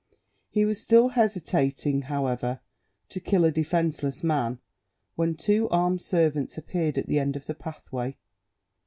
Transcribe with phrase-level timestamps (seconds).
[0.49, 2.61] He was still hesitating, however,
[3.09, 4.57] to kill a defenceless man,
[5.15, 8.17] when two armed servants appeared at the end of the pathway.